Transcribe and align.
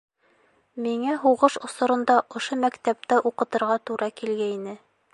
Миңә 0.85 1.17
һуғыш 1.25 1.59
осоронда 1.69 2.17
ошо 2.41 2.59
мәктәптә 2.65 3.23
уҡытырға 3.33 3.81
тура 3.91 4.13
килгәйне. 4.23 4.77